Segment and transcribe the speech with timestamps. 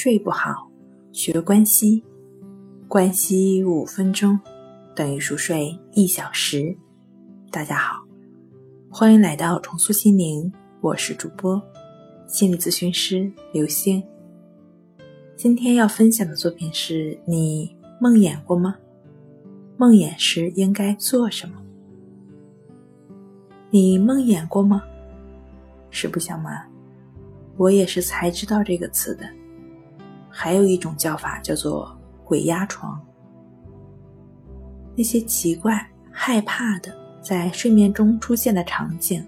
[0.00, 0.70] 睡不好，
[1.10, 2.04] 学关西，
[2.86, 4.38] 关西五分钟
[4.94, 6.72] 等于熟睡一小时。
[7.50, 8.06] 大家好，
[8.88, 11.60] 欢迎来到重塑心灵，我是主播
[12.28, 14.00] 心理咨询师刘星。
[15.34, 18.76] 今天要分享的作品是你梦魇过吗？
[19.76, 21.60] 梦魇时应该做什么？
[23.68, 24.80] 你梦魇过吗？
[25.90, 26.70] 实不相瞒。
[27.56, 29.28] 我也是才知道这个词的，
[30.28, 33.00] 还有一种叫法叫做“鬼压床”。
[34.96, 39.24] 那些奇怪、害怕的在睡眠中出现的场景，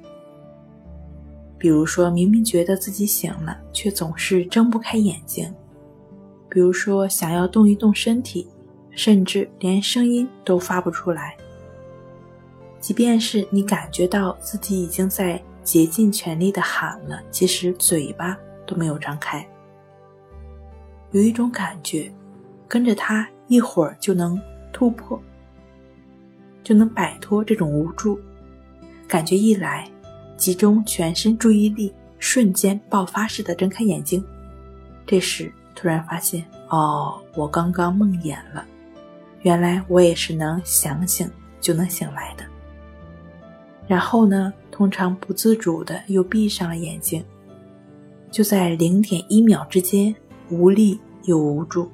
[1.58, 5.52] 比如说明明觉得自己醒了，却总是睁不开眼睛；
[6.48, 8.48] 比如说想要动一动身体，
[8.90, 11.36] 甚至连声音都发不出来；
[12.80, 15.42] 即便是你感觉到自己已经在。
[15.62, 18.36] 竭尽全力的喊了，其实嘴巴
[18.66, 19.46] 都没有张开。
[21.12, 22.10] 有一种感觉，
[22.68, 24.40] 跟着他一会儿就能
[24.72, 25.20] 突破，
[26.62, 28.18] 就能摆脱这种无助
[29.08, 29.36] 感觉。
[29.36, 29.90] 一来，
[30.36, 34.24] 集中全身注意力，瞬间爆发式的睁开眼睛。
[35.06, 38.64] 这时突然发现，哦，我刚刚梦魇了。
[39.42, 41.28] 原来我也是能想醒
[41.60, 42.44] 就能醒来的。
[43.86, 44.52] 然后呢？
[44.70, 47.22] 通常不自主的又闭上了眼睛，
[48.30, 50.14] 就在零点一秒之间，
[50.50, 51.88] 无力又无助，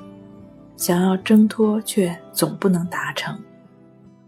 [0.77, 3.39] 想要挣脱却总不能达成，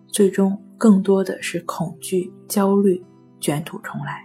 [0.09, 3.03] 最终更多的是恐惧、焦虑
[3.41, 4.23] 卷土重来。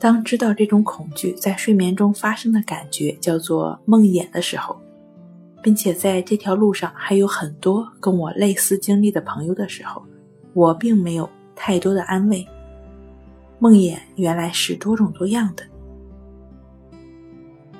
[0.00, 4.76] 当知道这种恐惧在睡眠中发生的感觉叫做梦魇的时候，
[5.62, 10.02] 并且在这条路上还有很多跟我类似经历的朋友的时候，
[10.54, 12.44] 我并没有太多的安慰。
[13.60, 15.62] 梦魇原来是多种多样的。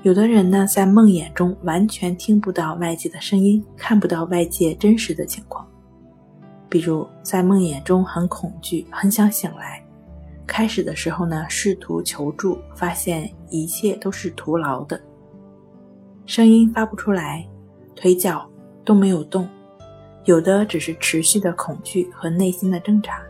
[0.02, 5.64] 有的人呢，在梦魇中完全听不到外界的声音，看不到外界真实的情况。
[6.68, 9.80] 比如在梦魇中很恐惧，很想醒来。
[10.44, 15.00] 开始的时候呢，试图求助，发现一切都是徒劳的，
[16.26, 17.46] 声音发不出来，
[17.94, 18.50] 腿脚
[18.84, 19.48] 都没有动，
[20.24, 23.22] 有的只是持续的恐惧和内心的挣扎。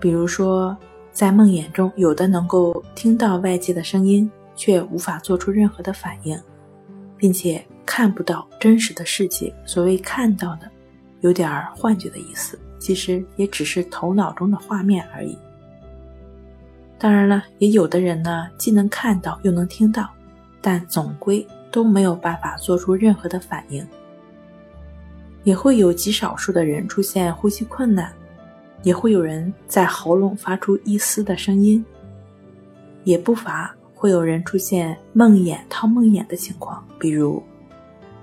[0.00, 0.74] 比如说。
[1.12, 6.36] 在梦魇中，有的能够听到外界的声音，却无法做出任何的反应，
[7.16, 9.54] 并且看不到真实的世界。
[9.64, 10.68] 所谓看到的，
[11.20, 15.38] 有点儿幻觉的意思，其实也只是头脑中的画面而已。
[16.98, 20.10] 当然了，也有的人呢，既能看到又能听到，
[20.60, 23.86] 但总归都没有办法做出任何的反应。
[25.44, 28.12] 也会有极少数的人出现呼吸困难。
[28.82, 31.84] 也会有人在喉咙发出一丝的声音，
[33.02, 37.42] 也不乏会有人出现梦魇套梦魇的情况，比如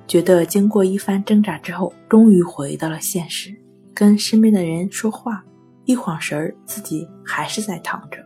[0.07, 3.53] 觉得经过一番挣扎之后，终于回到了现实，
[3.91, 5.43] 跟身边的人说话，
[5.85, 8.17] 一晃神儿自己还是在躺着，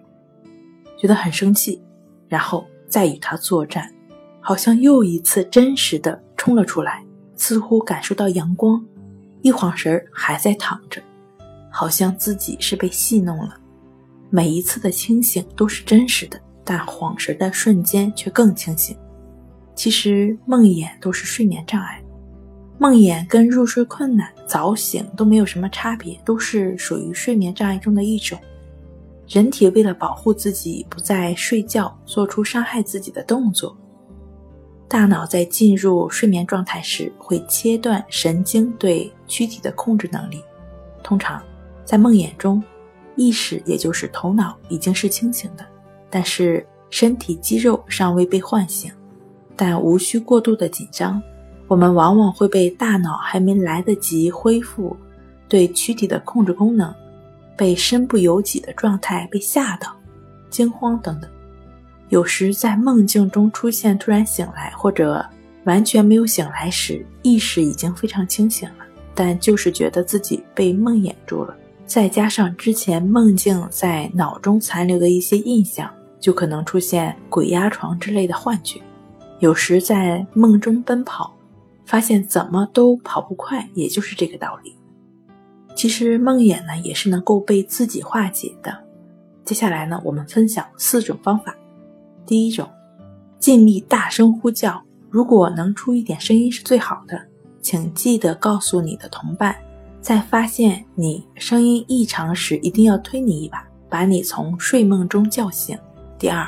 [0.97, 1.81] 觉得很生气，
[2.27, 3.89] 然后再与他作战，
[4.41, 7.05] 好像又一次真实的冲了出来，
[7.37, 8.83] 似乎感受到阳光，
[9.41, 11.01] 一晃神儿还在躺着。
[11.69, 13.55] 好像自己是被戏弄了，
[14.31, 18.93] 每一次的清醒都是真实的，但恍神的瞬间却更清醒。
[19.73, 22.03] 其实梦魇都是睡眠障碍，
[22.77, 28.37] 梦魇跟入睡困难、早醒都没有什么差别，都是属于睡眠障碍中的一种。
[29.27, 33.77] 人体为了保护自己不在睡觉做出伤害自己的动作，
[34.87, 40.43] 大脑在进入睡眠状态时会切断神经对躯体的控制能力，
[41.01, 41.41] 通常。
[41.85, 42.61] 在梦魇中，
[43.15, 45.65] 意识也就是头脑已经是清醒的，
[46.09, 48.91] 但是身体肌肉尚未被唤醒。
[49.55, 51.21] 但无需过度的紧张，
[51.67, 54.95] 我们往往会被大脑还没来得及恢复
[55.49, 56.93] 对躯体的控制功能，
[57.55, 59.95] 被身不由己的状态被吓到、
[60.49, 61.29] 惊慌等等。
[62.09, 65.25] 有时在梦境中出现突然醒来，或者
[65.65, 71.53] 完全没有醒来时，意识已经非常清醒了，但就是觉得自己被梦魇住了。
[71.85, 78.81] 再加上之前梦境在脑中残留的一些印象，就可能出现鬼压床之类的幻觉。
[79.39, 81.35] 有时在梦中奔跑，
[81.85, 84.75] 发现怎么都跑不快，也就是这个道理。
[85.75, 88.75] 其实梦魇呢，也是能够被自己化解的。
[89.45, 91.55] 接下来呢，我们分享四种方法。
[92.25, 92.67] 第一种，
[93.37, 97.21] 尽力大声呼叫，如果能出一点声音是最好的。
[97.61, 99.55] 请记得告诉你的同伴。
[100.01, 105.77] 在发现你声音异常时，一定要推你一把，把你从睡梦中叫醒。
[106.19, 106.47] 第二，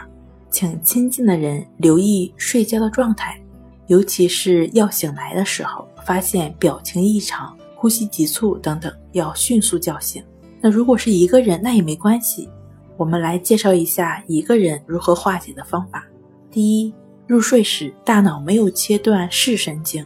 [0.49, 3.39] 请亲近的人留意睡觉的状态，
[3.85, 10.23] 尤其是要醒来的时候，发现表情异常、呼吸急促等等，要迅速叫醒。
[10.59, 12.49] 那如果是一个人，那也没关系。
[12.97, 16.03] 我们来介绍一下一个人如何化解的方法。
[16.49, 16.93] 第一，
[17.27, 20.03] 入睡时大脑没有切断视神经，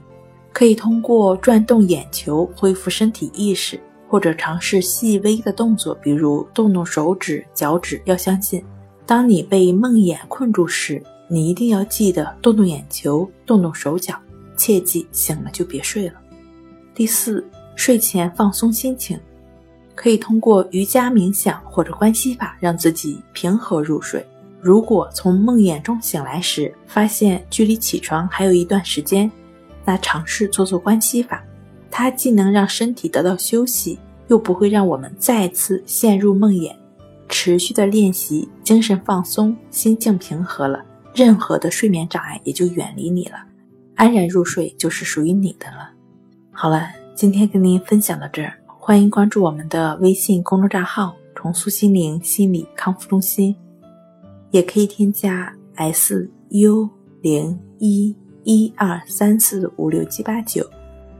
[0.51, 3.79] 可以通过转动眼球恢复身体意识，
[4.09, 7.99] 或者尝试细微的动作，比如动动手指、脚趾。
[8.05, 8.63] 要相信，
[9.05, 14.15] 当你被梦魇困住时，你一定要记得动动眼球、动动手脚，
[14.55, 16.15] 切记醒了就别睡了。
[16.93, 17.45] 第四，
[17.75, 19.19] 睡前放松心情。
[19.95, 24.25] 可以通过瑜伽冥想或者关系法让自己平和入睡。
[24.59, 29.31] 如果从梦魇中醒来时发现距离起床还有一段时间，
[29.85, 31.43] 那尝试做做关系法，
[31.91, 33.99] 它既能让身体得到休息，
[34.29, 36.73] 又不会让我们再次陷入梦魇。
[37.33, 40.85] 持续的练习，精神放松，心境平和了，
[41.15, 43.37] 任何的睡眠障碍也就远离你了，
[43.95, 45.89] 安然入睡就是属于你的了。
[46.51, 48.53] 好了，今天跟您分享到这儿。
[48.67, 53.55] 欢迎关注我们的微信公众账号“重塑心灵心理康复中心”，
[54.51, 56.87] 也可以添加 s u
[57.21, 60.63] 零一一二三四五六七八九，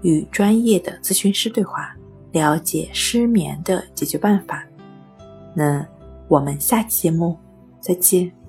[0.04, 1.96] 与专业的咨询师对话，
[2.32, 4.64] 了解失眠的解决办法。
[5.56, 5.86] 那
[6.34, 7.38] 我们下期节目
[7.80, 8.43] 再见。